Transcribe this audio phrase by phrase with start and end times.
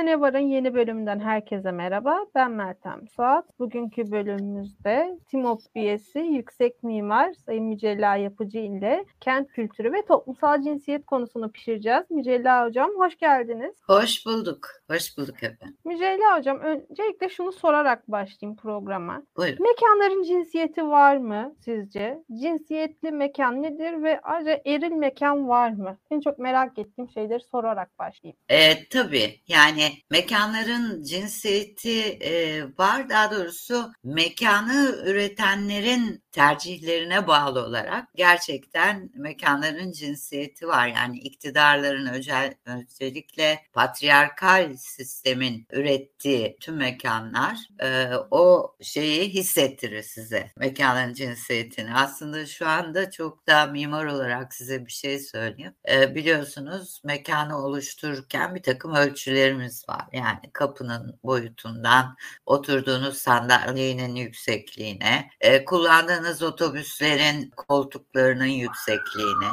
[0.00, 2.18] Başta Ne Var'ın yeni bölümünden herkese merhaba.
[2.34, 3.58] Ben Meltem Suat.
[3.58, 11.06] Bugünkü bölümümüzde TİMOP üyesi yüksek mimar Sayın Mücella Yapıcı ile kent kültürü ve toplumsal cinsiyet
[11.06, 12.10] konusunu pişireceğiz.
[12.10, 13.74] Mücella Hocam hoş geldiniz.
[13.86, 14.68] Hoş bulduk.
[14.90, 15.76] Hoş bulduk efendim.
[15.84, 19.22] Mücella Hocam öncelikle şunu sorarak başlayayım programa.
[19.36, 19.58] Buyurun.
[19.62, 22.22] Mekanların cinsiyeti var mı sizce?
[22.40, 25.98] Cinsiyetli mekan nedir ve ayrıca eril mekan var mı?
[26.10, 28.36] En çok merak ettiğim şeyleri sorarak başlayayım.
[28.48, 39.10] E, tabii yani mekanların cinsiyeti e, var daha doğrusu mekanı üretenlerin tercihlerine bağlı olarak gerçekten
[39.14, 40.86] mekanların cinsiyeti var.
[40.86, 51.14] Yani iktidarların özel, özellikle patriarkal sistemin ürettiği tüm mekanlar e, o şeyi hissettirir size mekanların
[51.14, 51.94] cinsiyetini.
[51.94, 55.74] Aslında şu anda çok da mimar olarak size bir şey söyleyeyim.
[55.90, 60.04] E, biliyorsunuz mekanı oluştururken bir takım ölçülerimiz var.
[60.12, 69.50] Yani kapının boyutundan oturduğunuz sandalyenin yüksekliğine, e, kullandığınız otobüslerin koltuklarının yüksekliğine,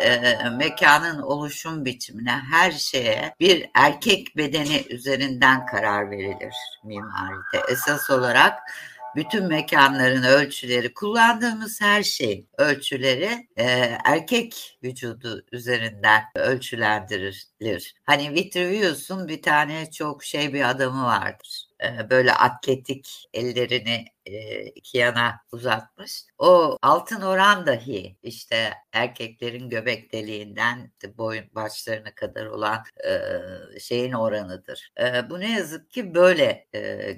[0.00, 7.62] e, mekanın oluşum biçimine, her şeye bir erkek bedeni üzerinden karar verilir mimaride.
[7.68, 8.58] Esas olarak
[9.16, 13.64] bütün mekanların ölçüleri, kullandığımız her şey ölçüleri e,
[14.04, 17.94] erkek vücudu üzerinden ölçülendirilir.
[18.04, 21.69] Hani Vitruvius'un bir tane çok şey bir adamı vardır.
[21.82, 26.24] E, böyle atletik ellerini e, iki yana uzatmış.
[26.38, 34.92] O altın oran dahi işte erkeklerin göbek deliğinden boyun başlarına kadar olan e, şeyin oranıdır.
[35.30, 36.66] Bu ne yazık ki böyle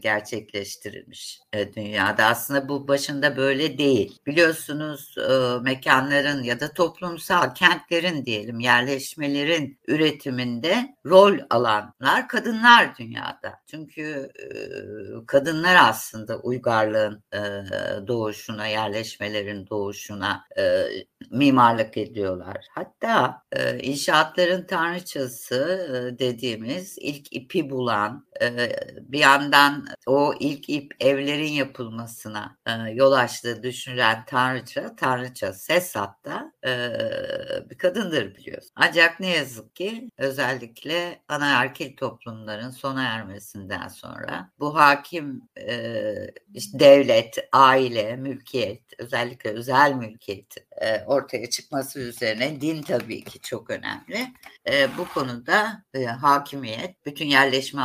[0.03, 1.41] gerçekleştirilmiş
[1.77, 2.25] dünyada.
[2.25, 4.19] Aslında bu başında böyle değil.
[4.27, 5.17] Biliyorsunuz
[5.63, 13.61] mekanların ya da toplumsal kentlerin diyelim yerleşmelerin üretiminde rol alanlar kadınlar dünyada.
[13.67, 14.31] Çünkü
[15.27, 17.39] kadınlar aslında uygarlığın e,
[18.07, 20.85] doğuşuna, yerleşmelerin doğuşuna e,
[21.31, 22.67] mimarlık ediyorlar.
[22.71, 28.27] Hatta e, inşaatların tanrıçası e, dediğimiz ilk ipi bulan,
[29.01, 36.53] bir yandan o ilk ip evlerin yapılmasına e, yol açtığı düşünülen tanrıça, tanrıça Sesat da
[36.67, 36.71] e,
[37.71, 38.69] bir kadındır biliyoruz.
[38.77, 46.15] Ancak ne yazık ki özellikle anaerkil toplumların sona ermesinden sonra bu hakim e,
[46.55, 53.71] işte devlet, aile, mülkiyet, özellikle özel mülkiyet e, ortaya çıkması üzerine din tabii ki çok
[53.71, 54.33] önemli.
[54.71, 57.83] E, bu konuda e, hakimiyet bütün yerleşme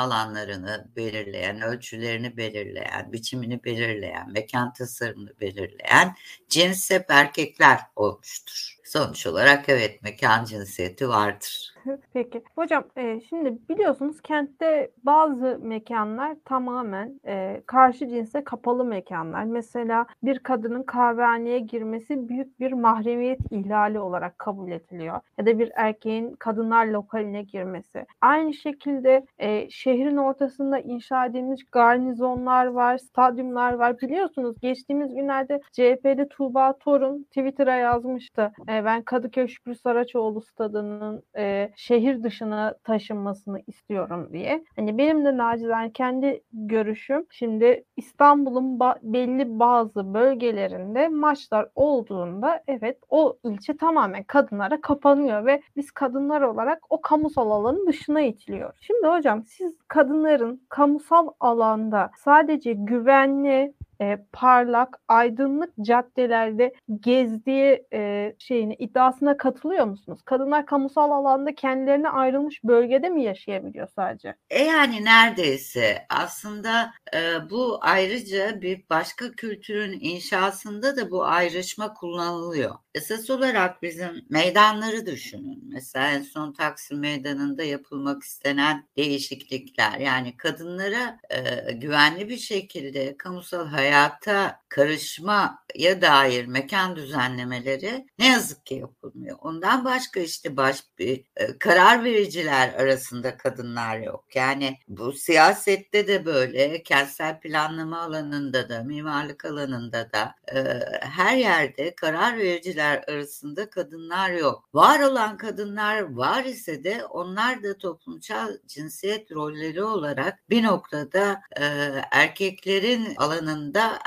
[0.47, 6.15] alanlarını belirleyen, ölçülerini belirleyen, biçimini belirleyen, mekan tasarımını belirleyen
[6.49, 8.77] cins hep erkekler olmuştur.
[8.83, 11.76] Sonuç olarak evet mekan cinsiyeti vardır.
[12.13, 12.43] Peki.
[12.55, 19.43] Hocam e, şimdi biliyorsunuz kentte bazı mekanlar tamamen e, karşı cinse kapalı mekanlar.
[19.43, 25.19] Mesela bir kadının kahvehaneye girmesi büyük bir mahremiyet ihlali olarak kabul ediliyor.
[25.37, 28.05] Ya da bir erkeğin kadınlar lokaline girmesi.
[28.21, 33.99] Aynı şekilde e, şehrin ortasında inşa edilmiş garnizonlar var, stadyumlar var.
[34.01, 38.51] Biliyorsunuz geçtiğimiz günlerde CHP'li Tuğba Torun Twitter'a yazmıştı.
[38.69, 44.63] E, ben Kadıköy Şükrü Saraçoğlu stadının e, şehir dışına taşınmasını istiyorum diye.
[44.75, 52.97] Hani benim de nacizane kendi görüşüm şimdi İstanbul'un ba- belli bazı bölgelerinde maçlar olduğunda evet
[53.09, 58.73] o ilçe tamamen kadınlara kapanıyor ve biz kadınlar olarak o kamusal alanın dışına itiliyor.
[58.81, 68.73] Şimdi hocam siz kadınların kamusal alanda sadece güvenli e, parlak, aydınlık caddelerde gezdiği e, şeyini
[68.73, 70.19] iddiasına katılıyor musunuz?
[70.25, 74.35] Kadınlar kamusal alanda kendilerine ayrılmış bölgede mi yaşayabiliyor sadece?
[74.49, 82.75] E yani neredeyse aslında e, bu ayrıca bir başka kültürün inşasında da bu ayrışma kullanılıyor.
[82.97, 85.63] Esas olarak bizim meydanları düşünün.
[85.73, 89.99] Mesela en son Taksim Meydanı'nda yapılmak istenen değişiklikler.
[89.99, 98.75] Yani kadınlara e, güvenli bir şekilde kamusal hayata karışmaya dair mekan düzenlemeleri ne yazık ki
[98.75, 99.37] yapılmıyor.
[99.41, 104.25] Ondan başka işte baş bir e, karar vericiler arasında kadınlar yok.
[104.35, 111.95] Yani bu siyasette de böyle, kentsel planlama alanında da, mimarlık alanında da e, her yerde
[111.95, 114.69] karar vericiler arasında kadınlar yok.
[114.73, 121.65] Var olan kadınlar var ise de onlar da toplumsal cinsiyet rolleri olarak bir noktada e,
[122.11, 123.99] erkeklerin alanında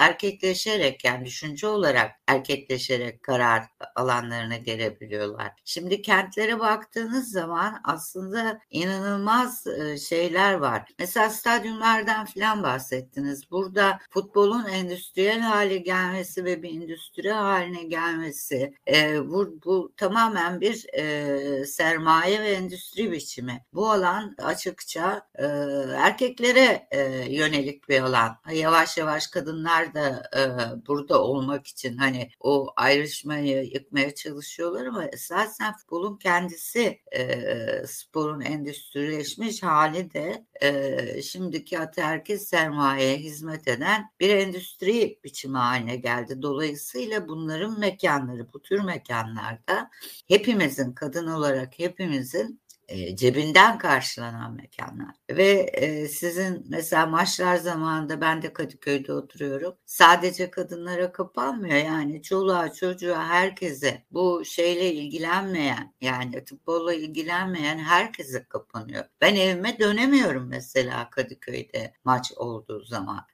[0.51, 3.63] erkekleşerek yani düşünce olarak erkekleşerek karar
[3.97, 5.53] alanlarına gelebiliyorlar.
[5.65, 10.89] Şimdi kentlere baktığınız zaman aslında inanılmaz e, şeyler var.
[10.99, 13.51] Mesela stadyumlardan filan bahsettiniz.
[13.51, 20.87] Burada futbolun endüstriyel hale gelmesi ve bir endüstri haline gelmesi e, bu, bu tamamen bir
[20.95, 23.65] e, sermaye ve endüstri biçimi.
[23.73, 25.45] Bu alan açıkça e,
[25.97, 27.01] erkeklere e,
[27.35, 28.37] yönelik bir alan.
[28.53, 30.40] Yavaş yavaş kadınlar da e,
[30.87, 39.63] burada olmak için hani o ayrışmayı yıkmaya çalışıyorlar ama esasen futbolun kendisi e, sporun endüstrileşmiş
[39.63, 46.43] hali de e, şimdiki ataerkil sermayeye hizmet eden bir endüstri biçimi haline geldi.
[46.43, 49.91] Dolayısıyla bunların mekanları, bu tür mekanlarda
[50.29, 52.61] hepimizin kadın olarak hepimizin
[53.15, 55.15] cebinden karşılanan mekanlar.
[55.31, 55.73] Ve
[56.09, 59.75] sizin mesela maçlar zamanında ben de Kadıköy'de oturuyorum.
[59.87, 69.05] Sadece kadınlara kapanmıyor yani çoluğa çocuğa herkese bu şeyle ilgilenmeyen yani futbolla ilgilenmeyen herkese kapanıyor.
[69.21, 73.27] Ben evime dönemiyorum mesela Kadıköy'de maç olduğu zaman.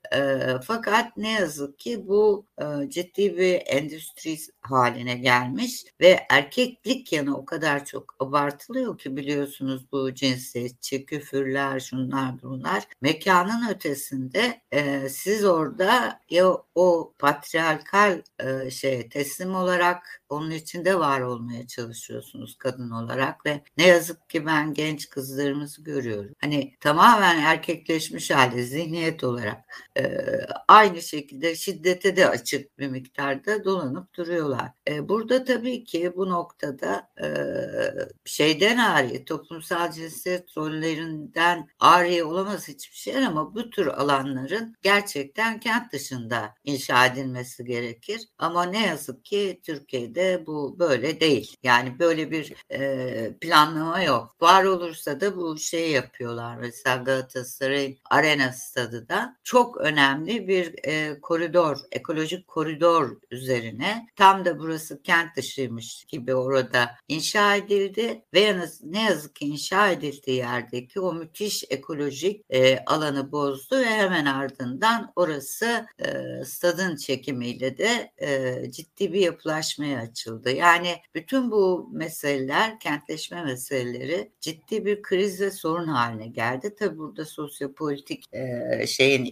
[0.65, 2.47] Fakat ne yazık ki bu
[2.89, 10.15] ciddi bir endüstri haline gelmiş ve erkeklik yanı o kadar çok abartılıyor ki biliyorsunuz bu
[10.15, 14.61] cinsiyetçi küfürler şunlar bunlar mekanın ötesinde
[15.09, 22.91] siz orada ya o patriarkal e, şey teslim olarak onun içinde var olmaya çalışıyorsunuz kadın
[22.91, 26.35] olarak ve ne yazık ki ben genç kızlarımızı görüyorum.
[26.41, 29.65] Hani tamamen erkekleşmiş halde zihniyet olarak
[30.69, 34.71] aynı şekilde şiddete de açık bir miktarda dolanıp duruyorlar.
[35.01, 37.11] Burada tabii ki bu noktada
[38.25, 45.93] şeyden ari toplumsal cinsiyet rollerinden ari olamaz hiçbir şey ama bu tür alanların gerçekten kent
[45.93, 48.29] dışında inşa edilmesi gerekir.
[48.39, 51.57] Ama ne yazık ki Türkiye'de bu böyle değil.
[51.63, 52.55] Yani böyle bir
[53.41, 54.37] planlama yok.
[54.41, 56.57] Var olursa da bu şey yapıyorlar.
[56.57, 64.59] Mesela Galatasaray Arena Stadı da çok önemli bir e, koridor, ekolojik koridor üzerine tam da
[64.59, 71.13] burası kent dışıymış gibi orada inşa edildi ve ne yazık ki inşa edildiği yerdeki o
[71.13, 79.13] müthiş ekolojik e, alanı bozdu ve hemen ardından orası e, stadın çekimiyle de e, ciddi
[79.13, 80.51] bir yapılaşmaya açıldı.
[80.51, 86.75] Yani bütün bu meseleler, kentleşme meseleleri ciddi bir kriz ve sorun haline geldi.
[86.79, 89.25] Tabi burada sosyopolitik e, şeyin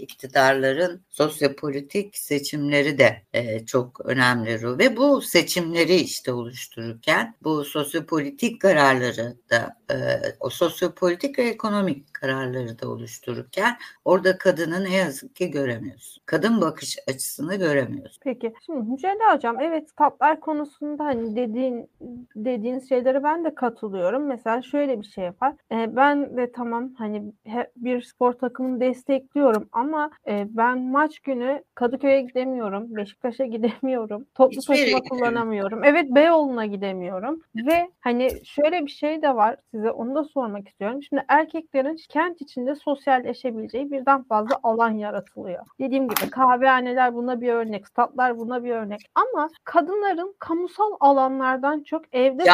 [0.45, 9.37] iktidarların sosyopolitik seçimleri de e, çok önemli ve bu seçimleri işte oluştururken bu sosyopolitik kararları
[9.51, 9.97] da e,
[10.41, 16.19] o sosyopolitik ve ekonomik kararları da oluştururken orada kadını ne yazık ki göremiyoruz.
[16.27, 18.19] Kadın bakış açısını göremiyoruz.
[18.23, 21.91] Peki şimdi Mücella Hocam evet statlar konusunda hani dediğin
[22.37, 24.27] dediğiniz şeylere ben de katılıyorum.
[24.27, 25.55] Mesela şöyle bir şey yapar.
[25.73, 27.33] E, ben de tamam hani
[27.77, 34.75] bir spor takımını destekliyorum ama e, ben maç günü Kadıköy'e gidemiyorum, Beşiktaş'a gidemiyorum, toplu Hiçbir
[34.75, 35.85] taşıma kullanamıyorum.
[35.85, 41.03] Evet Beyoğlu'na gidemiyorum ve hani şöyle bir şey de var size onu da sormak istiyorum.
[41.03, 45.67] Şimdi erkeklerin kent içinde sosyalleşebileceği birden fazla alan yaratılıyor.
[45.81, 49.01] Dediğim gibi kahvehaneler buna bir örnek, statlar buna bir örnek.
[49.15, 52.45] Ama kadınların kamusal alanlardan çok evde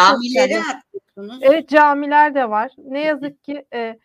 [1.16, 2.72] Camileri Evet camiler de var.
[2.78, 3.98] Ne yazık ki e,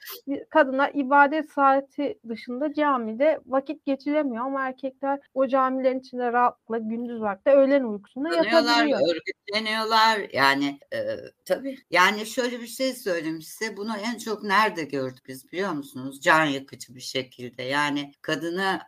[0.49, 7.49] kadınlar ibadet saati dışında camide vakit geçiremiyor ama erkekler o camilerin içinde rahatla gündüz vakti
[7.49, 8.99] öğlen uykusunda yatabiliyor.
[8.99, 10.99] Örgütleniyorlar yani e,
[11.45, 11.77] tabii.
[11.91, 16.21] Yani şöyle bir şey söyleyeyim size bunu en çok nerede gördük biz biliyor musunuz?
[16.21, 18.81] Can yakıcı bir şekilde yani kadına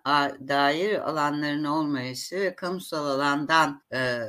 [0.47, 4.19] dair alanların olmayışı ve kamusal alandan e,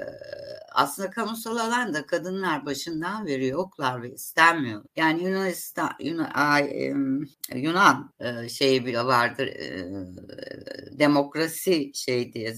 [0.73, 4.85] aslında kamusal alanda kadınlar başından beri yoklar ve istenmiyor.
[4.97, 6.29] Yani Yunanistan Yunan,
[7.55, 8.15] Yunan
[8.49, 9.49] şeyi bile vardır
[10.99, 12.55] demokrasi şey diye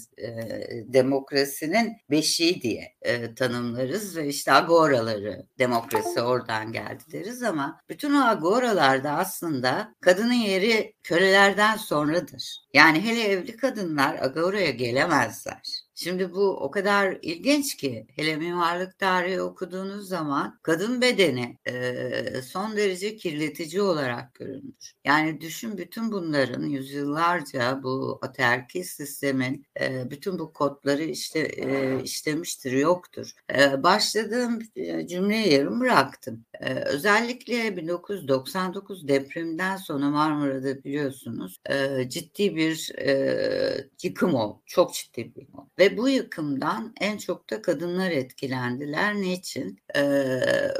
[0.93, 2.97] demokrasinin beşiği diye
[3.37, 10.95] tanımlarız ve işte agoraları demokrasi oradan geldi deriz ama bütün o agoralarda aslında kadının yeri
[11.03, 12.61] kölelerden sonradır.
[12.75, 15.89] Yani hele evli kadınlar agoraya gelemezler.
[16.02, 22.76] Şimdi bu o kadar ilginç ki hele mimarlık tarihi okuduğunuz zaman kadın bedeni e, son
[22.76, 24.95] derece kirletici olarak görülmüş.
[25.04, 32.73] Yani düşün bütün bunların yüzyıllarca bu aterki sistemin e, bütün bu kodları işte e, işlemiştir,
[32.73, 33.33] yoktur.
[33.54, 34.59] E, başladığım
[35.07, 36.45] cümleyi yarım bıraktım.
[36.61, 44.62] E, özellikle 1999 depreminden sonra Marmara'da biliyorsunuz e, ciddi bir e, yıkım oldu.
[44.66, 45.71] Çok ciddi bir yıkım oldu.
[45.78, 49.14] Ve bu yıkımdan en çok da kadınlar etkilendiler.
[49.14, 49.78] Niçin?
[49.94, 50.00] Ee,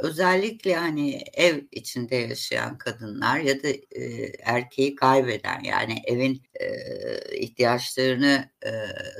[0.01, 6.67] özellikle hani ev içinde yaşayan kadınlar ya da e, erkeği kaybeden yani evin e,
[7.37, 8.71] ihtiyaçlarını e,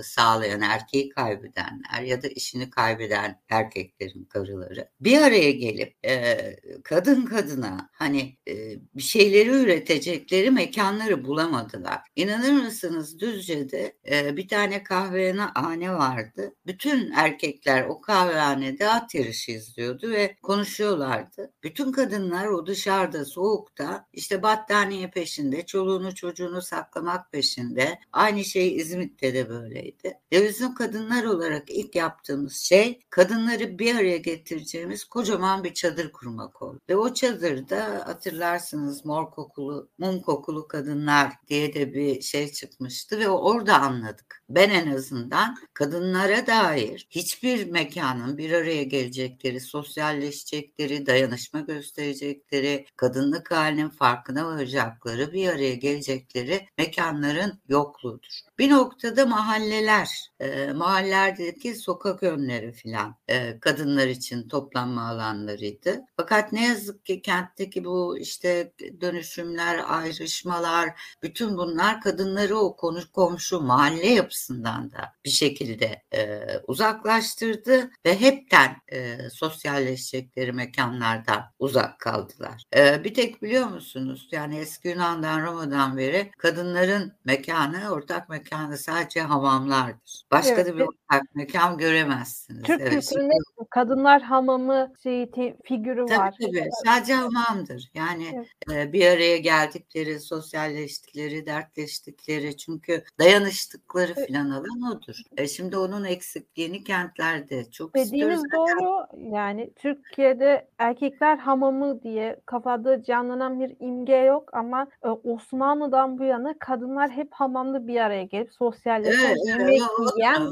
[0.03, 6.37] sağlayan erkeği kaybedenler ya da işini kaybeden erkeklerin karıları bir araya gelip e,
[6.83, 8.53] kadın kadına hani e,
[8.95, 11.99] bir şeyleri üretecekleri mekanları bulamadılar.
[12.15, 16.55] İnanır mısınız Düzce'de e, bir tane kahvehane vardı.
[16.65, 21.51] Bütün erkekler o kahvehanede at yarışı izliyordu ve konuşuyorlardı.
[21.63, 27.99] Bütün kadınlar o dışarıda soğukta işte battaniye peşinde, çoluğunu çocuğunu saklamak peşinde.
[28.13, 30.19] Aynı şey İzmit'te de böyleydi.
[30.33, 36.61] Ve bizim kadınlar olarak ilk yaptığımız şey kadınları bir araya getireceğimiz kocaman bir çadır kurmak
[36.61, 36.79] oldu.
[36.89, 43.29] Ve o çadırda hatırlarsınız mor kokulu, mum kokulu kadınlar diye de bir şey çıkmıştı ve
[43.29, 44.40] orada anladık.
[44.55, 53.89] Ben en azından kadınlara dair hiçbir mekanın bir araya gelecekleri, sosyalleşecekleri, dayanışma gösterecekleri, kadınlık halinin
[53.89, 58.39] farkına varacakları, bir araya gelecekleri mekanların yokluğudur.
[58.59, 66.01] Bir noktada mahalleler, e, mahallelerdeki sokak önleri filan e, kadınlar için toplanma alanlarıydı.
[66.17, 70.89] Fakat ne yazık ki kentteki bu işte dönüşümler, ayrışmalar,
[71.23, 74.07] bütün bunlar kadınları o konu komşu mahalle
[74.41, 82.63] yapısından da bir şekilde e, uzaklaştırdı ve hepten e, sosyalleşecekleri mekanlardan uzak kaldılar.
[82.75, 89.21] E, bir tek biliyor musunuz yani eski Yunan'dan Roma'dan beri kadınların mekanı, ortak mekanı sadece
[89.21, 90.23] hamamlardır.
[90.31, 90.67] Başka evet.
[90.67, 92.63] da bir ortak mekan göremezsiniz.
[92.63, 93.50] Türk evet, kültüründe şimdi...
[93.71, 96.35] kadınlar hamamı şeyi te, figürü tabii, var.
[96.41, 97.91] Tabii sadece hamamdır.
[97.93, 98.87] Yani evet.
[98.89, 104.27] e, bir araya geldikleri, sosyalleştikleri, dertleştikleri çünkü dayanıştıkları evet.
[104.27, 105.15] filan alan odur.
[105.37, 108.71] E, şimdi onun eksikliğini kentlerde çok Dediğiniz istiyoruz.
[108.81, 109.07] doğru.
[109.35, 116.55] Yani Türkiye'de erkekler hamamı diye kafada canlanan bir imge yok ama e, Osmanlı'dan bu yana
[116.59, 120.51] kadınlar hep hamamda bir araya gelip sosyalleşen, Evet, yemek evet, yiyen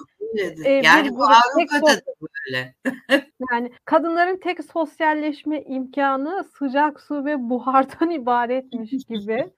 [0.66, 2.76] e, Yani bu Avrupa'da da böyle.
[3.52, 9.52] Yani kadınların tek sosyalleşme imkanı sıcak su ve buhardan ibaretmiş gibi.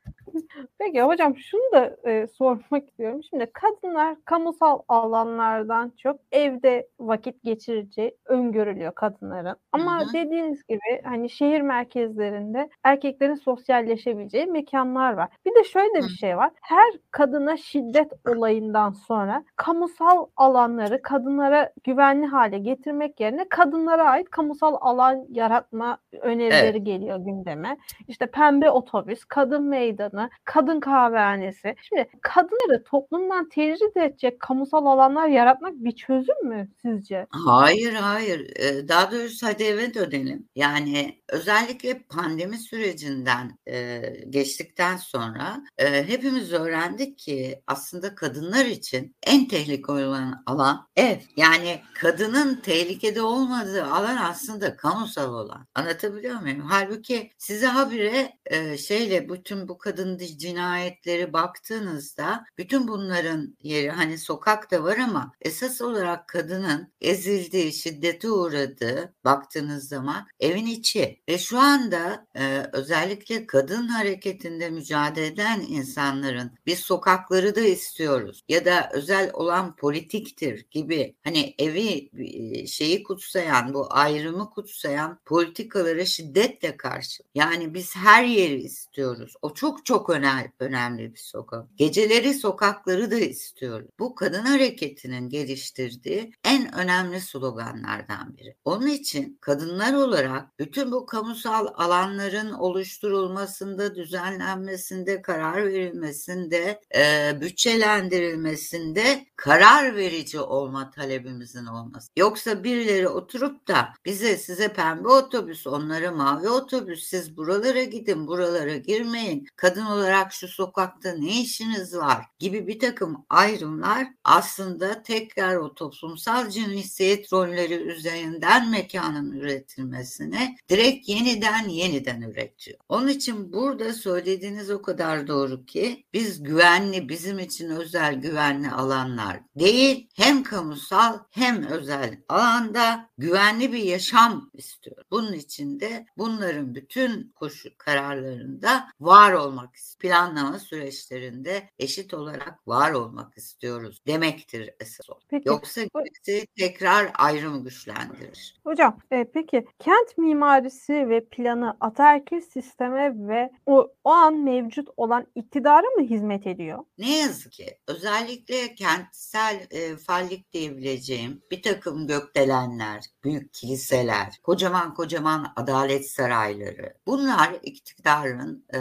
[0.80, 3.22] Peki hocam şunu da e, sormak istiyorum.
[3.30, 9.56] Şimdi kadınlar kamusal alanlardan çok evde vakit geçireceği öngörülüyor kadınların.
[9.72, 10.14] Ama Hı hı.
[10.14, 15.30] dediğiniz gibi hani şehir merkezlerinde erkeklerin sosyalleşebileceği mekanlar var.
[15.46, 16.04] Bir de şöyle Hı.
[16.04, 16.52] bir şey var.
[16.62, 24.78] Her kadına şiddet olayından sonra kamusal alanları kadınlara güvenli hale getirmek yerine kadınlara ait kamusal
[24.82, 26.86] alan yaratma önerileri Evet.
[26.86, 27.78] geliyor gündeme.
[28.08, 31.76] İşte pembe otobüs, kadın meydanı, kadın kahvehanesi.
[31.90, 37.28] Şimdi kadınları toplumdan tecrit edecek kamusal alanlar yaratmak bir çözüm mü sizce?
[37.30, 38.40] Hayır, hayır.
[38.40, 40.50] Eee, daha doğrusu hadi eve dönelim.
[40.56, 49.48] Yani özellikle pandemi sürecinden, eee, geçtikten sonra, eee, hepimiz öğrendik ki aslında kadınlar için en
[49.48, 51.18] tehlikeli olan alan ev.
[51.38, 55.68] Yani kadının tehlikede olmadığı alan aslında kamusal olan.
[55.76, 56.62] Anlatabiliyor muyum?
[56.62, 64.72] Hâlbuki size habire, eee, şeyle bütün bu kadın cinayetleri baktığınızda bütün bunların yeri hani sokak
[64.72, 71.60] da var ama esas olarak kadının ezildiği, şiddete uğradığı baktığınız zaman evin içi ve şu
[71.60, 79.30] anda e, özellikle kadın hareketinde mücadele eden insanların biz sokakları da istiyoruz ya da özel
[79.34, 87.24] olan politiktir gibi hani evi e, şeyi kutsayan bu ayrımı kutsayan politikalara şiddetle karşı.
[87.36, 89.34] Yani biz her yeri istiyoruz.
[89.42, 91.78] O çok çok önemli, önemli bir sokak.
[91.78, 93.88] Geceleri sokakları da istiyoruz.
[94.00, 98.56] Bu kadın hareketinin geliştirdiği en önemli sloganlardan biri.
[98.66, 109.96] Onun için kadınlar olarak bütün bu kamusal alanların oluşturulmasında, düzenlenmesinde, karar verilmesinde, e, bütçelendirilmesinde karar
[109.96, 112.12] verici olma talebimizin olması.
[112.18, 118.78] Yoksa birileri oturup da bize size pembe otobüs, onlara mavi otobüs, siz buralara gidin, buralara
[118.78, 125.74] girmeyin, kadın olarak şu sokakta ne işiniz var gibi bir takım ayrımlar aslında tekrar o
[125.74, 132.78] toplumsal cinsiyet rolleri üzerinden mekanın üretilmesine direkt yeniden yeniden üretiyor.
[132.90, 139.40] Onun için burada söylediğiniz o kadar doğru ki biz güvenli bizim için özel güvenli alanlar
[139.60, 145.04] değil hem kamusal hem özel alanda güvenli bir yaşam istiyor.
[145.12, 153.38] Bunun için de bunların bütün koşu kararlarında var olmak planlama süreçlerinde eşit olarak var olmak
[153.38, 155.20] istiyoruz demektir esas o.
[155.30, 155.50] Peki.
[155.50, 158.60] Yoksa gerisi tekrar ayrım güçlendirir.
[158.64, 165.28] Hocam e, peki kent mimarisi ve planı ataerkil sisteme ve o, o an mevcut olan
[165.36, 166.80] iktidara mı hizmet ediyor?
[166.98, 175.54] Ne yazık ki özellikle kentsel e, fallik diyebileceğim bir takım gökdelenler, büyük kiliseler, kocaman kocaman
[175.56, 178.80] adalet sarayları bunlar iktidarın e,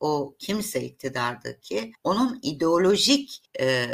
[0.00, 3.86] o kimse iktidardaki onun ideolojik e,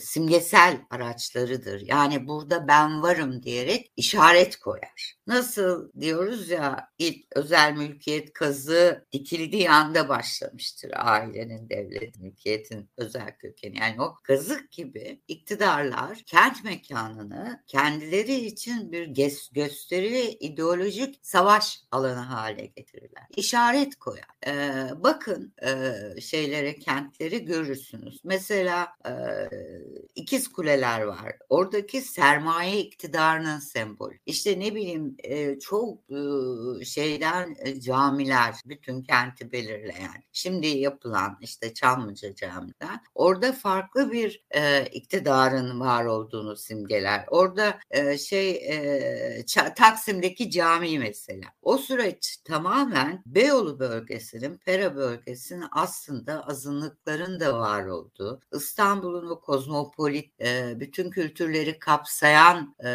[0.00, 1.80] simgesel araçlarıdır.
[1.80, 5.15] Yani burada ben varım diyerek işaret koyar.
[5.26, 13.78] Nasıl diyoruz ya ilk özel mülkiyet kazı dikildiği anda başlamıştır ailenin, devlet, mülkiyetin özel kökeni.
[13.78, 19.06] Yani o kazık gibi iktidarlar kent mekanını kendileri için bir
[19.52, 23.26] gösteri ve ideolojik savaş alanı hale getirirler.
[23.36, 24.36] İşaret koyar.
[24.46, 28.20] Ee, bakın e, şeylere, kentleri görürsünüz.
[28.24, 29.12] Mesela e,
[30.14, 31.36] ikiz kuleler var.
[31.48, 34.18] Oradaki sermaye iktidarının sembolü.
[34.26, 40.24] İşte ne bileyim e, çok e, şeyden e, camiler bütün kenti belirleyen.
[40.32, 47.24] Şimdi yapılan işte Çamlıca Cami'den orada farklı bir e, iktidarın var olduğunu simgeler.
[47.28, 49.44] Orada e, şey e,
[49.76, 51.46] Taksim'deki cami mesela.
[51.62, 60.40] O süreç tamamen Beyoğlu bölgesinin, Pera bölgesinin aslında azınlıkların da var olduğu, İstanbul'un o kozmopolit
[60.40, 62.88] e, bütün kültürleri kapsayan e,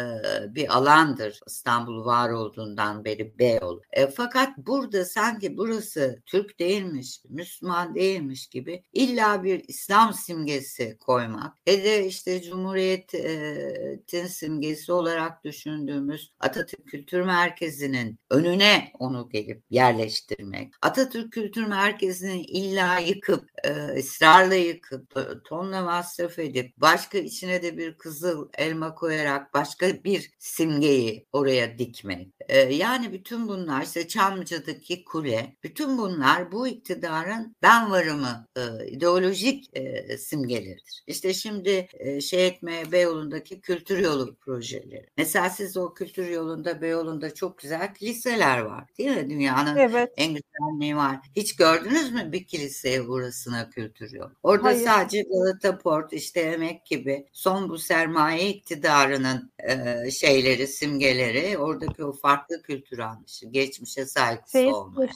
[0.54, 3.82] bir alandır İstanbul var olduğundan beri Beyoğlu.
[3.92, 11.56] E, fakat burada sanki burası Türk değilmiş, Müslüman değilmiş gibi illa bir İslam simgesi koymak
[11.68, 20.72] ve de işte Cumhuriyet'in simgesi olarak düşündüğümüz Atatürk Kültür Merkezi'nin önüne onu gelip yerleştirmek.
[20.82, 25.14] Atatürk Kültür Merkezi'ni illa yıkıp, e, ısrarla yıkıp,
[25.44, 32.28] tonla masraf edip, başka içine de bir kızıl elma koyarak başka bir simgeyi oraya dikmek.
[32.48, 39.76] E, yani bütün bunlar işte Çamlıca'daki kule, bütün bunlar bu iktidarın ben varımı e, ideolojik
[39.76, 41.02] e, simgeleridir.
[41.06, 45.06] İşte şimdi e, şey etmeye Beyoğlu'ndaki kültür yolu projeleri.
[45.16, 49.30] Mesela siz o kültür yolunda Beyoğlu'nda çok güzel kiliseler var değil mi?
[49.30, 50.12] Dünyanın Evet.
[50.16, 51.18] en güzel mimar.
[51.36, 54.32] Hiç gördünüz mü bir kiliseye burasına kültür yolu?
[54.42, 54.84] Orada Hayır.
[54.84, 61.58] sadece Galata Port, işte Emek gibi son bu sermaye iktidarının e, şeyleri, simgeleri,
[62.00, 65.10] o farklı kültür anlayışı, geçmişe saygısı Şeyi olmayan.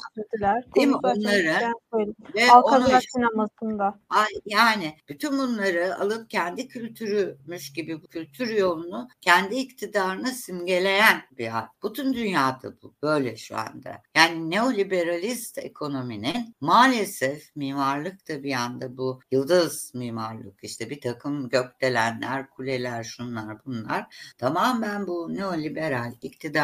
[0.77, 0.97] Değil mi?
[0.97, 1.73] Onları.
[2.35, 3.99] Ve işte sinemasında.
[4.47, 11.67] Yani bütün bunları alıp kendi kültürümüş gibi bu kültür yolunu kendi iktidarına simgeleyen bir hal.
[11.85, 14.03] Bütün dünyada bu böyle şu anda.
[14.17, 22.51] Yani neoliberalist ekonominin maalesef mimarlık da bir anda bu yıldız mimarlık işte bir takım gökdelenler,
[22.51, 26.13] kuleler, şunlar bunlar tamamen bu neoliberal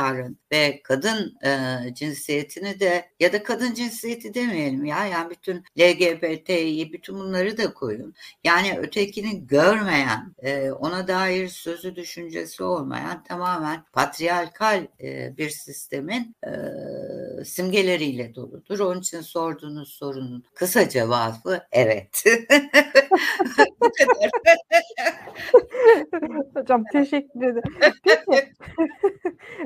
[0.03, 6.93] iktidarın ve kadın e, cinsiyetini de ya da kadın cinsiyeti demeyelim ya yani bütün LGBT'yi
[6.93, 8.15] bütün bunları da koyun.
[8.45, 16.51] Yani ötekini görmeyen, e, ona dair sözü düşüncesi olmayan tamamen patriarkal e, bir sistemin e,
[17.45, 18.79] simgeleriyle doludur.
[18.81, 22.25] Onun için sorduğunuz sorunun kısa cevabı evet.
[23.81, 24.31] Bu kadar.
[26.55, 27.62] Hocam teşekkür ederim.
[28.05, 28.53] Peki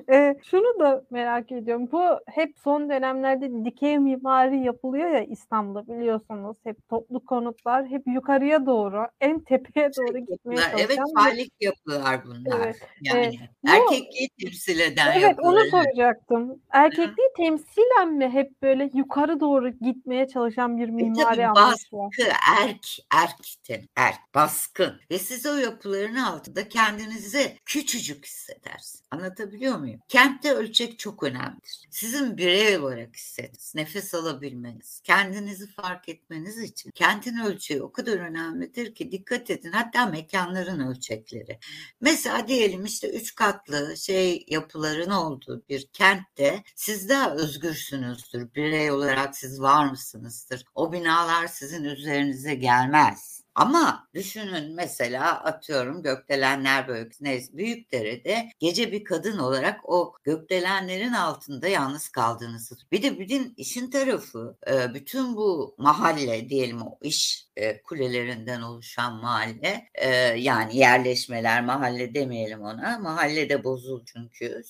[0.12, 1.88] e, şunu da merak ediyorum.
[1.92, 6.56] Bu hep son dönemlerde dikey mimari yapılıyor ya İstanbul'da biliyorsunuz.
[6.64, 12.20] Hep toplu konutlar hep yukarıya doğru en tepeye doğru gitmeye evet çalışan bir- falik yapılar
[12.26, 12.64] bunlar.
[12.64, 15.48] Evet, Yani bu- erkekliği temsil eden Evet yapılar.
[15.52, 15.70] onu evet.
[15.70, 16.62] soracaktım.
[16.70, 21.54] Erkekliği temsilen mi hep böyle yukarı doğru gitmeye çalışan bir E mimari var?
[21.54, 22.22] baskı,
[22.60, 25.00] erk, erkten, erk, baskın.
[25.10, 29.02] Ve siz o yapıların altında kendinizi küçücük hissedersiniz.
[29.10, 30.00] Anlatabiliyor muyum?
[30.08, 31.86] Kentte ölçek çok önemlidir.
[31.90, 38.94] Sizin birey olarak hissetmeniz, nefes alabilmeniz, kendinizi fark etmeniz için kentin ölçeği o kadar önemlidir
[38.94, 39.72] ki dikkat edin.
[39.72, 41.58] Hatta mekanların ölçekleri.
[42.00, 48.54] Mesela diyelim işte üç katlı şey yapıların olduğu bir kentte siz daha özgürsünüzdür.
[48.54, 50.64] Birey olarak siz var mısınızdır?
[50.74, 53.45] O binalar sizin üzerinize gelmez.
[53.56, 62.08] Ama düşünün mesela atıyorum gökdelenler bölgesi Büyükdere'de gece bir kadın olarak o gökdelenlerin altında yalnız
[62.08, 62.76] kaldığınızı.
[62.92, 64.56] Bir de bütün işin tarafı
[64.94, 67.46] bütün bu mahalle diyelim o iş
[67.84, 69.88] kulelerinden oluşan mahalle
[70.36, 74.62] yani yerleşmeler mahalle demeyelim ona mahallede bozul çünkü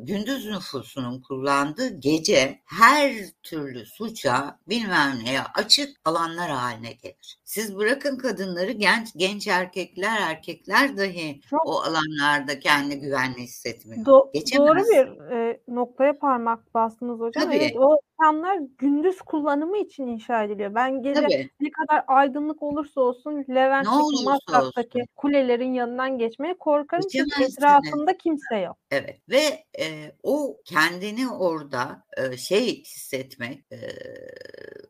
[0.00, 7.29] gündüz nüfusunun kullandığı gece her türlü suça bilmem neye açık alanlar haline gelir.
[7.44, 14.04] Siz bırakın kadınları genç genç erkekler erkekler dahi Çok o alanlarda kendi güvenli hissetmiyor.
[14.04, 17.44] Do- doğru bir e, noktaya parmak bastınız hocam.
[17.44, 17.56] Tabii.
[17.56, 20.74] Evet o mekanlar gündüz kullanımı için inşa ediliyor.
[20.74, 21.50] Ben gece Tabii.
[21.60, 28.76] ne kadar aydınlık olursa olsun Levent'teki Maslak'taki kulelerin yanından geçmeye korkarım çünkü etrafında kimse yok.
[28.90, 33.78] Evet ve e, o kendini orada e, şey hissetmek, e,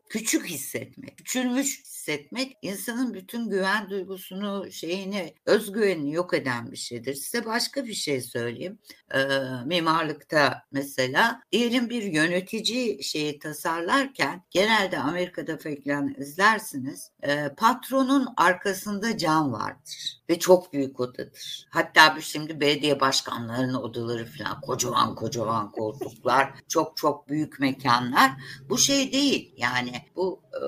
[0.09, 7.13] küçük hissetmek, küçülmüş hissetmek insanın bütün güven duygusunu, şeyini, özgüvenini yok eden bir şeydir.
[7.13, 8.79] Size başka bir şey söyleyeyim.
[9.13, 9.19] E,
[9.65, 17.11] mimarlıkta mesela diyelim bir yönetici şeyi tasarlarken genelde Amerika'da falan izlersiniz.
[17.23, 21.67] E, patronun arkasında cam vardır ve çok büyük odadır.
[21.69, 28.31] Hatta bir şimdi belediye başkanlarının odaları falan kocaman kocaman koltuklar, çok çok büyük mekanlar.
[28.69, 30.61] Bu şey değil yani bu e,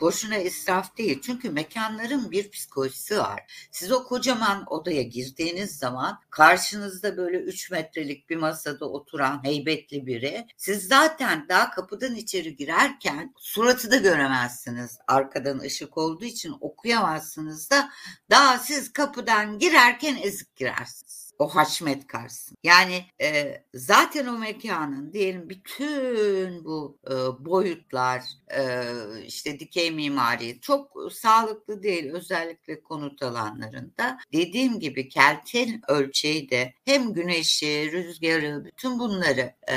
[0.00, 1.20] boşuna israf değil.
[1.22, 3.68] Çünkü mekanların bir psikolojisi var.
[3.70, 10.46] Siz o kocaman odaya girdiğiniz zaman karşınızda böyle 3 metrelik bir masada oturan heybetli biri.
[10.56, 14.98] Siz zaten daha kapıdan içeri girerken suratı da göremezsiniz.
[15.08, 17.90] Arkadan ışık olduğu için okuyamazsınız da
[18.30, 22.58] daha siz kapıdan girerken ezik girersiniz o haşmet karşısında.
[22.64, 28.22] Yani e, zaten o mekanın diyelim bütün bu e, boyutlar
[28.56, 28.82] e,
[29.26, 34.18] işte dikey mimari çok sağlıklı değil özellikle konut alanlarında.
[34.32, 39.74] Dediğim gibi keltin ölçeği de hem güneşi, rüzgarı bütün bunları e,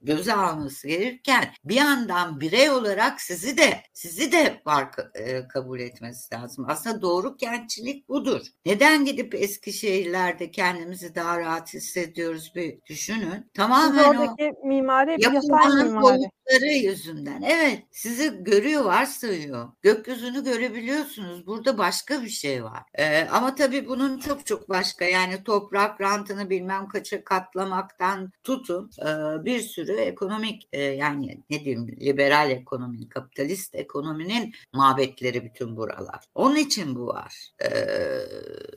[0.00, 6.34] göze alması gerekirken bir yandan birey olarak sizi de sizi de var e, kabul etmesi
[6.34, 6.66] lazım.
[6.68, 8.46] Aslında doğru kentçilik budur.
[8.66, 13.50] Neden gidip eski şehirlerde kendimizi daha rahat hissediyoruz bir düşünün.
[13.54, 16.02] Tamamen Siz oradaki o mimari yatay mimari.
[16.02, 17.42] boyutları yüzünden.
[17.42, 19.72] Evet sizi görüyor varsayıyor.
[19.82, 21.46] Gökyüzünü görebiliyorsunuz.
[21.46, 22.82] Burada başka bir şey var.
[22.94, 29.44] Ee, ama tabii bunun çok çok başka yani toprak rantını bilmem kaça katlamaktan tutun e,
[29.44, 36.24] bir sürü ekonomik e, yani ne diyeyim liberal ekonomi, kapitalist ekonominin mabetleri bütün buralar.
[36.34, 37.50] Onun için bu var.
[37.62, 37.68] Ee,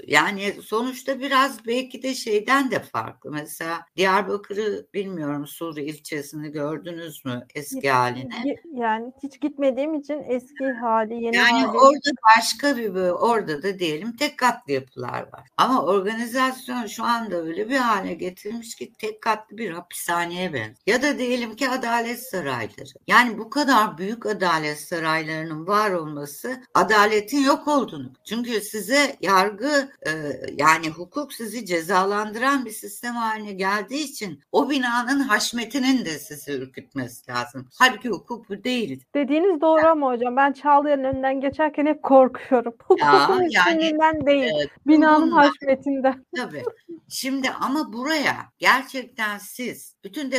[0.07, 3.31] yani sonuçta biraz belki de şeyden de farklı.
[3.31, 8.55] Mesela Diyarbakır'ı bilmiyorum Suriye ilçesini gördünüz mü eski haline?
[8.73, 11.77] Yani hiç gitmediğim için eski hali, yeni yani hali.
[11.77, 15.47] Orada başka bir orada da diyelim tek katlı yapılar var.
[15.57, 20.77] Ama organizasyon şu anda öyle bir hale getirmiş ki tek katlı bir hapishaneye benziyor.
[20.87, 22.89] Ya da diyelim ki adalet sarayları.
[23.07, 28.11] Yani bu kadar büyük adalet saraylarının var olması adaletin yok olduğunu.
[28.23, 30.11] Çünkü size yargı e,
[30.57, 37.31] yani hukuk sizi cezalandıran bir sistem haline geldiği için o binanın haşmetinin de sizi ürkütmesi
[37.31, 37.67] lazım.
[37.79, 39.03] Halbuki hukuk bu değil.
[39.15, 42.73] Dediğiniz doğru ama hocam ben Çağlayan'ın önünden geçerken hep korkuyorum.
[42.87, 44.51] Hukukun yani, değil.
[44.55, 46.25] Evet, binanın bunlar, haşmetinden.
[46.35, 46.63] Tabii.
[47.09, 50.31] Şimdi ama buraya gerçekten siz bütün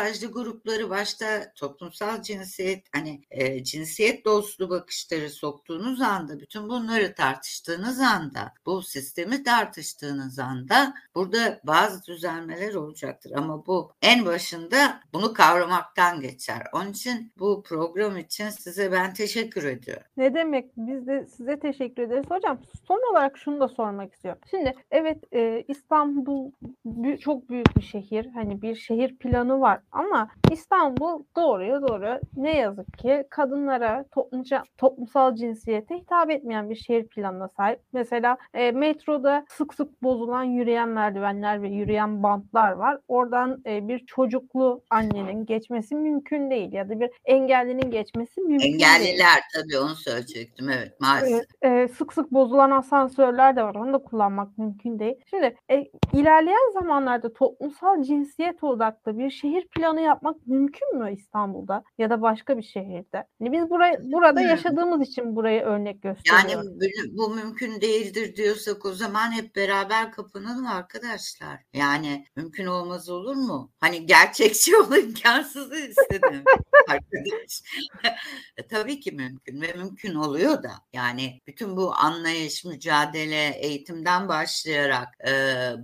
[0.00, 8.00] dezavantajlı grupları başta toplumsal cinsiyet hani e, cinsiyet dostu bakışları soktuğunuz anda bütün bunları tartıştığınız
[8.00, 16.20] anda bu sistemi tartıştığınız anda burada bazı düzenlemeler olacaktır ama bu en başında bunu kavramaktan
[16.20, 16.62] geçer.
[16.72, 20.06] Onun için bu program için size ben teşekkür ediyorum.
[20.16, 20.70] Ne demek?
[20.76, 22.26] Biz de size teşekkür ederiz.
[22.30, 22.58] Hocam
[22.88, 24.40] son olarak şunu da sormak istiyorum.
[24.50, 26.50] Şimdi evet e, İstanbul
[27.20, 28.26] çok büyük bir şehir.
[28.34, 35.34] Hani bir şehir planı var Ama İstanbul doğruya doğru ne yazık ki kadınlara toplumca, toplumsal
[35.34, 37.80] cinsiyete hitap etmeyen bir şehir planına sahip.
[37.92, 42.98] Mesela e, metroda sık sık bozulan yürüyen merdivenler ve yürüyen bantlar var.
[43.08, 49.34] Oradan e, bir çocuklu annenin geçmesi mümkün değil ya da bir engellinin geçmesi mümkün Engelliler
[49.34, 49.42] değil.
[49.54, 51.44] tabii onu söyleyecektim evet maalesef.
[51.62, 53.74] E, e, sık sık bozulan asansörler de var.
[53.74, 55.14] Onu da kullanmak mümkün değil.
[55.30, 62.10] Şimdi e, ilerleyen zamanlarda toplumsal cinsiyet odaklı bir şehir planı yapmak mümkün mü İstanbul'da ya
[62.10, 63.26] da başka bir şehirde?
[63.40, 66.68] Yani biz buraya burada yaşadığımız için burayı örnek Yani gösteriyoruz.
[67.14, 71.62] bu- bu mümkün değildir diyorsak o zaman hep beraber kapınalım arkadaşlar.
[71.74, 73.70] Yani mümkün olmaz olur mu?
[73.80, 76.44] Hani gerçekçi ol imkansızı istedim
[76.88, 77.62] arkadaş.
[78.56, 80.70] E, Tabii ki mümkün ve mümkün oluyor da.
[80.92, 85.32] Yani bütün bu anlayış, mücadele, eğitimden başlayarak e,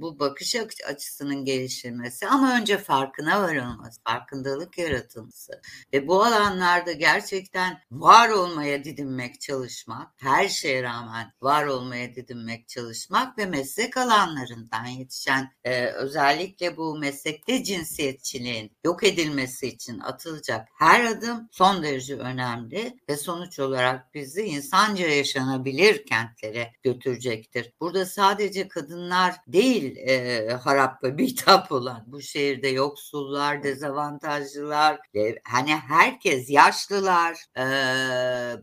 [0.01, 3.67] bu bakış aç- açısının geliştirilmesi ama önce farkına varılması,
[4.07, 5.61] farkındalık yaratılması
[5.93, 13.39] ve bu alanlarda gerçekten var olmaya didinmek çalışmak, her şeye rağmen var olmaya didinmek çalışmak
[13.39, 21.49] ve meslek alanlarından yetişen e, özellikle bu meslekte cinsiyetçiliğin yok edilmesi için atılacak her adım
[21.53, 27.73] son derece önemli ve sonuç olarak bizi insanca yaşanabilir kentlere götürecektir.
[27.81, 34.99] Burada sadece kadınlar değil e, harap ve bitap olan bu şehirde yoksullar, dezavantajlılar,
[35.45, 37.37] hani herkes yaşlılar,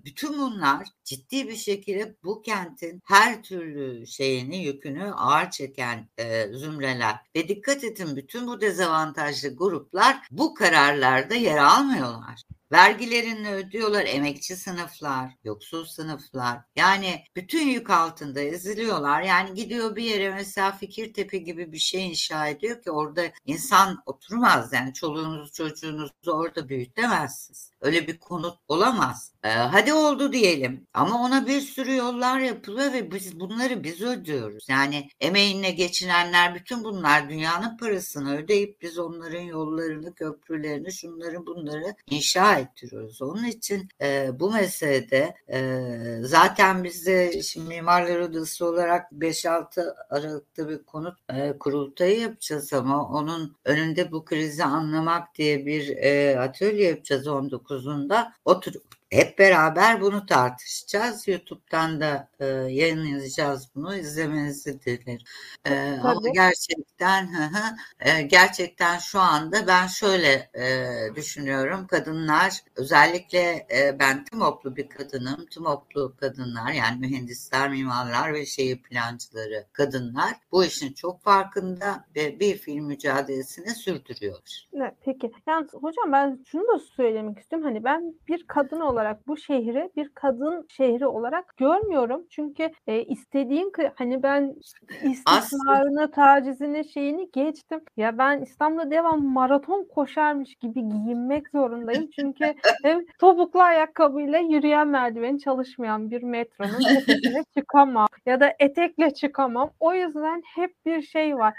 [0.04, 7.16] bütün bunlar ciddi bir şekilde bu kentin her türlü şeyini, yükünü ağır çeken e, zümreler.
[7.36, 12.44] Ve dikkat edin bütün bu dezavantajlı gruplar bu kararlarda yer almıyorlar.
[12.74, 16.62] Vergilerini ödüyorlar emekçi sınıflar, yoksul sınıflar.
[16.76, 19.22] Yani bütün yük altında eziliyorlar.
[19.22, 24.74] Yani gidiyor bir yere mesela Fikirtepe gibi bir şey inşa ediyor ki orada insan oturmaz.
[24.74, 27.72] Yani çoluğunuzu çocuğunuzu orada büyütemezsiniz.
[27.82, 29.34] Öyle bir konut olamaz.
[29.44, 34.66] Ee, hadi oldu diyelim ama ona bir sürü yollar yapılıyor ve biz bunları biz ödüyoruz.
[34.70, 42.60] Yani emeğinle geçinenler bütün bunlar dünyanın parasını ödeyip biz onların yollarını, köprülerini, şunları bunları inşa
[42.60, 43.22] ettiriyoruz.
[43.22, 45.82] Onun için e, bu meselede e,
[46.22, 53.10] zaten biz de şimdi Mimarlar Odası olarak 5-6 Aralık'ta bir konut e, kurultayı yapacağız ama
[53.10, 58.32] onun önünde bu krizi anlamak diye bir e, atölye yapacağız 19'unda.
[58.46, 61.28] Oturup hep beraber bunu tartışacağız.
[61.28, 63.96] YouTube'dan da e, yayınlayacağız bunu.
[63.96, 65.20] İzlemenizi dilerim.
[65.66, 71.88] E, ama gerçekten hı hı, e, gerçekten şu anda ben şöyle e, düşünüyorum.
[71.88, 75.46] Kadınlar özellikle e, ben TMOP'lu bir kadınım.
[75.46, 82.58] TMOP'lu kadınlar yani mühendisler, mimarlar ve şehir plancıları kadınlar bu işin çok farkında ve bir
[82.58, 84.68] film mücadelesini sürdürüyorlar.
[84.74, 85.32] Evet, peki.
[85.48, 87.68] Yani hocam ben şunu da söylemek istiyorum.
[87.68, 92.26] Hani ben bir kadın olarak bu şehri bir kadın şehri olarak görmüyorum.
[92.30, 94.56] Çünkü e, istediğim hani ben
[95.04, 97.82] istismarını, tacizini, şeyini geçtim.
[97.98, 102.10] Ya ben İstanbul'da devam maraton koşarmış gibi giyinmek zorundayım.
[102.16, 108.08] Çünkü hem topuklu ayakkabıyla yürüyen merdiveni çalışmayan bir metronun tepesine çıkamam.
[108.26, 109.70] Ya da etekle çıkamam.
[109.80, 111.54] O yüzden hep bir şey var.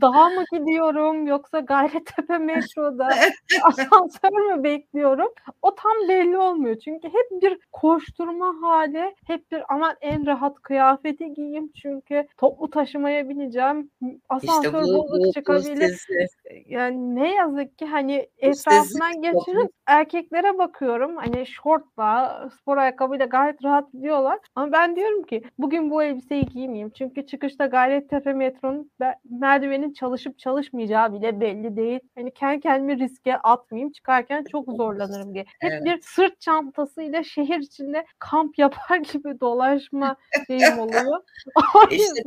[0.00, 3.08] Dağa mı gidiyorum yoksa Gayrettepe metroda
[3.62, 5.28] asansör mü bekliyorum?
[5.62, 6.76] O tam belli olmuyor.
[6.84, 13.28] Çünkü hep bir koşturma hali, hep bir aman en rahat kıyafeti giyeyim çünkü toplu taşımaya
[13.28, 13.90] bineceğim.
[14.28, 15.88] Asansör İşte bu, bozuk bu, bu çıkabilir.
[15.88, 21.16] sizi Yani ne yazık ki hani İşte etrafından geçirip erkeklere bakıyorum.
[21.16, 24.38] Hani şortla, spor ayakkabıyla gayet rahat gidiyorlar.
[24.54, 26.90] Ama ben diyorum ki bugün bu elbiseyi giymeyeyim.
[26.90, 28.90] Çünkü çıkışta Gayrettepe metronun
[29.30, 32.00] merdivenin çalışıp çalışmayacağı bile belli değil.
[32.14, 33.92] Hani kendi kendimi riske atmayayım.
[33.92, 35.44] Çıkarken çok zorlanırım diye.
[35.60, 35.84] Hep Evet.
[35.84, 36.40] bir sırt
[36.70, 41.20] çantasıyla şehir içinde kamp yapar gibi dolaşma şeyim oluyor.
[41.90, 42.22] İşte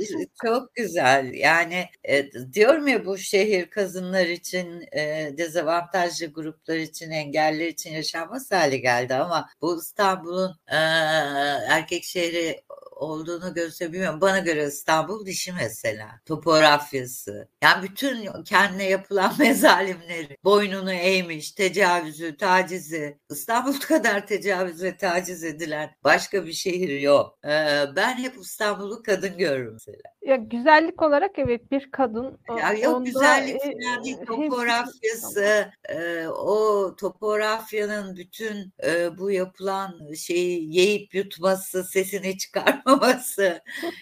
[0.00, 1.34] işte çok güzel.
[1.34, 8.52] Yani e, diyorum ya bu şehir kadınlar için, e, dezavantajlı gruplar için, engelliler için yaşanmaz
[8.52, 10.76] hale geldi ama bu İstanbul'un e,
[11.68, 12.60] erkek şehri
[12.98, 14.20] olduğunu gösterebiliyorum.
[14.20, 16.08] Bana göre İstanbul dişi mesela.
[16.26, 17.48] Topografyası.
[17.62, 23.18] Yani bütün kendine yapılan mezalimleri, boynunu eğmiş, tecavüzü, tacizi.
[23.30, 27.38] İstanbul kadar tecavüz ve taciz edilen başka bir şehir yok.
[27.44, 29.98] Ee, ben hep İstanbul'u kadın görürüm mesela.
[30.22, 35.70] Ya güzellik olarak evet bir kadın o- Ya yok onda, güzellik e, falan değil, topografyası,
[35.88, 43.60] e, o topografyanın bütün e, bu yapılan şeyi yiyip yutması, sesini çıkarması olmaması.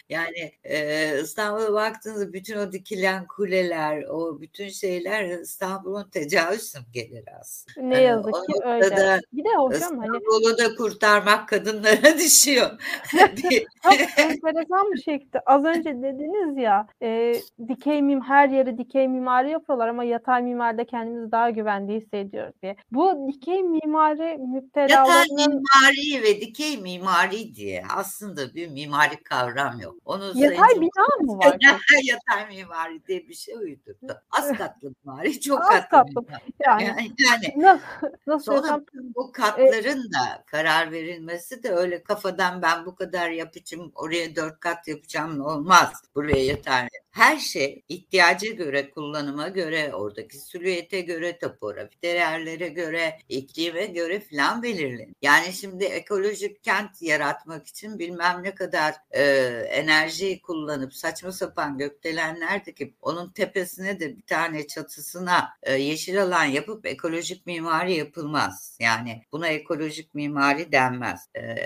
[0.08, 7.86] Yani e, İstanbul'a baktığınızda bütün o dikilen kuleler, o bütün şeyler İstanbul'un tecavüz simgeleri aslında.
[7.86, 9.20] Ne Hani yazık o ki öyle.
[9.32, 12.70] Bir de hocam hani İstanbul'u da kurtarmak kadınlara düşüyor.
[13.82, 17.34] Çok enteresan bir şekilde az önce dediniz ya e,
[17.68, 22.76] dikey mim her yere dikey mimari yapıyorlar ama yatay mimaride kendimizi daha güvende hissediyoruz diye.
[22.92, 29.96] Bu dikey mimari Yatay müptelalarının mimari ve dikey mimari diye aslında bir mimari kavram yok.
[30.04, 31.56] Onu yatay bina mı var?
[32.04, 34.22] yatay mimari diye bir şey uydurdu.
[34.30, 36.22] Az katlı mimari, çok Az katlı, katlı.
[36.22, 36.42] mimari.
[36.66, 37.82] Yani Yani, yani nasıl,
[38.26, 44.36] nasıl sonra bu katların da karar verilmesi de öyle kafadan ben bu kadar yapacağım, oraya
[44.36, 46.02] dört kat yapacağım olmaz.
[46.14, 46.88] Buraya yatay.
[47.10, 54.62] Her şey ihtiyaca göre, kullanıma göre, oradaki silüete göre, topografik değerlere göre, iklime göre filan
[54.62, 55.14] belirlenir.
[55.22, 58.65] Yani şimdi ekolojik kent yaratmak için bilmem ne kadar
[59.10, 59.22] e,
[59.70, 66.44] enerjiyi kullanıp saçma sapan gökdelenler dikip onun tepesine de bir tane çatısına e, yeşil alan
[66.44, 68.76] yapıp ekolojik mimari yapılmaz.
[68.80, 71.28] Yani buna ekolojik mimari denmez.
[71.36, 71.56] E,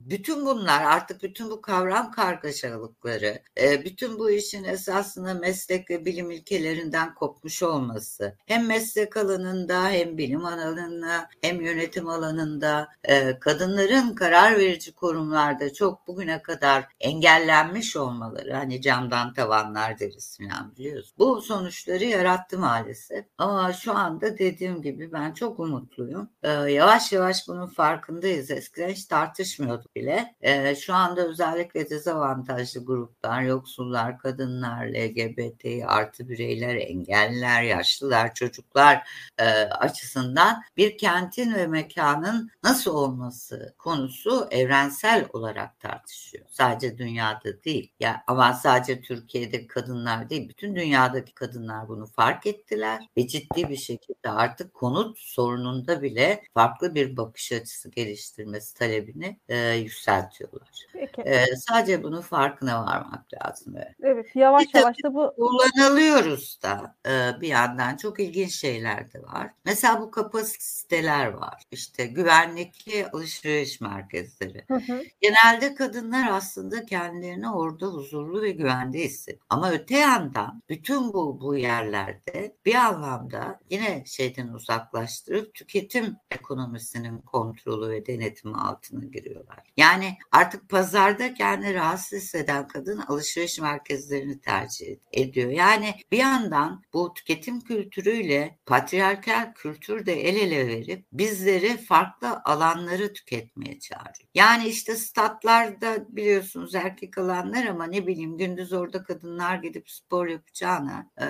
[0.00, 6.30] bütün bunlar artık bütün bu kavram kargaşalıkları, e, bütün bu işin esasında meslek ve bilim
[6.30, 14.58] ilkelerinden kopmuş olması, hem meslek alanında hem bilim alanında hem yönetim alanında e, kadınların karar
[14.58, 21.14] verici kurumlarda çok bugüne kadar engellenmiş olmaları, hani camdan tavanlar deriz falan biliyoruz.
[21.18, 23.24] Bu sonuçları yarattı maalesef.
[23.38, 26.30] Ama şu anda dediğim gibi ben çok umutluyum.
[26.42, 28.50] E, yavaş yavaş bunun farkındayız.
[28.50, 30.34] Eskiden hiç tartışmıyorduk bile.
[30.40, 39.44] E, şu anda özellikle dezavantajlı gruplar, yoksullar, kadınlar, LGBT artı bireyler, engelliler, yaşlılar, çocuklar e,
[39.64, 45.80] açısından bir kentin ve mekanın nasıl olması konusu evrensel olarak
[46.16, 46.44] tartışıyor.
[46.50, 47.92] Sadece dünyada değil.
[48.00, 53.76] Ya ama sadece Türkiye'de kadınlar değil, bütün dünyadaki kadınlar bunu fark ettiler ve ciddi bir
[53.76, 60.68] şekilde artık konut sorununda bile farklı bir bakış açısı geliştirmesi talebini e, yükseltiyorlar.
[60.92, 61.22] peki.
[61.22, 63.74] E, sadece bunun farkına varmak lazım.
[64.02, 64.26] Evet.
[64.36, 69.50] Yavaş Bir yavaş da bu kullanılıyoruz da e, bir yandan çok ilginç şeyler de var.
[69.64, 71.62] Mesela bu kapasiteler var.
[71.70, 74.64] İşte güvenlikli alışveriş merkezleri.
[74.68, 75.02] Hı hı.
[75.20, 75.74] Genelde
[76.06, 79.42] kadınlar aslında kendilerini orada huzurlu ve güvende hissediyor.
[79.50, 87.90] Ama öte yandan bütün bu bu yerlerde bir anlamda yine şeyden uzaklaştırıp tüketim ekonomisinin kontrolü
[87.90, 89.58] ve denetimi altına giriyorlar.
[89.76, 95.50] Yani artık pazarda kendini rahatsız hisseden kadın alışveriş merkezlerini tercih ediyor.
[95.50, 103.12] Yani bir yandan bu tüketim kültürüyle patriarkal kültür de el ele verip bizleri farklı alanları
[103.12, 104.28] tüketmeye çağırıyor.
[104.34, 111.10] Yani işte statlarda biliyorsunuz erkek alanlar ama ne bileyim gündüz orada kadınlar gidip spor yapacağına
[111.20, 111.26] e,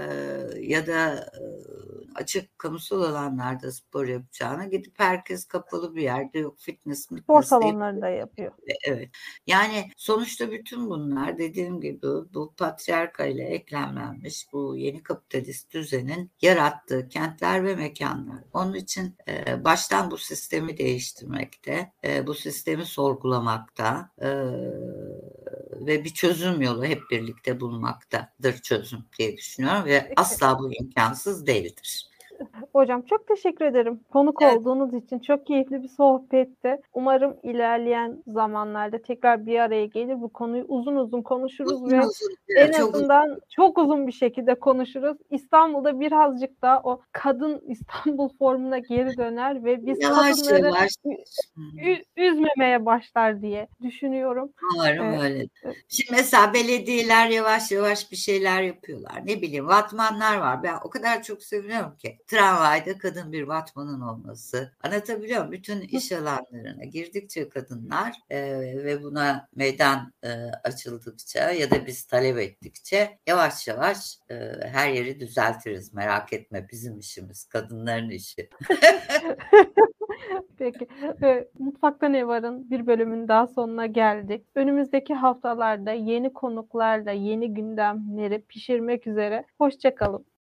[0.61, 1.43] ya da e,
[2.15, 7.43] açık kamusal alanlarda spor yapacağına gidip herkes kapalı bir yerde yok fitness spor fitness diye
[7.43, 8.53] salonları da yapıyor.
[8.85, 9.11] Evet.
[9.47, 12.03] Yani sonuçta bütün bunlar dediğim gibi
[12.35, 18.45] bu patriarka ile eklemlenmiş bu yeni kapitalist düzenin yarattığı kentler ve mekanlar.
[18.53, 24.27] Onun için e, baştan bu sistemi değiştirmekte, e, bu sistemi sorgulamakta e,
[25.87, 32.11] ve bir çözüm yolu hep birlikte bulmaktadır çözüm diye düşünüyorum ve asla bu imkansız değildir.
[32.73, 34.01] Hocam çok teşekkür ederim.
[34.13, 34.57] Konuk Evet.
[34.57, 36.81] olduğunuz için çok keyifli bir sohbetti.
[36.95, 42.37] Umarım ilerleyen zamanlarda tekrar bir araya gelir bu konuyu uzun uzun konuşuruz Uzun ve uzun,
[42.57, 45.17] en çok uzun azından çok uzun bir şekilde konuşuruz.
[45.31, 50.93] İstanbul'da birazcık daha o kadın İstanbul formuna geri döner ve biz yavaş kadınları yavaş
[52.17, 54.53] üzmemeye başlar diye düşünüyorum.
[54.75, 55.47] Umarım Evet, öyle.
[55.89, 59.23] Şimdi mesela belediyeler yavaş yavaş bir şeyler yapıyorlar.
[59.25, 60.63] Ne bileyim vatmanlar var.
[60.63, 62.19] Ben o kadar çok seviyorum ki.
[62.27, 64.73] Tramvayda kadın bir vatmanın olması.
[64.83, 65.53] Anlatabiliyor muyum?
[65.53, 68.39] Bütün iş alanlarına girdikçe kadınlar e,
[68.85, 70.29] ve buna meydan e,
[70.65, 75.95] açıldıkça ya da biz talep ettikçe yavaş yavaş e, her yeri düzeltiriz.
[75.95, 77.45] Merak etme bizim işimiz.
[77.45, 78.51] Kadınların işi.
[80.59, 80.87] Peki.
[81.23, 84.47] Ee, Mutfakta Ne Var'ın bir bölümün daha sonuna geldik.
[84.55, 89.45] Önümüzdeki haftalarda yeni konuklarla yeni gündemleri pişirmek üzere.
[89.59, 90.36] Hoşçakalın.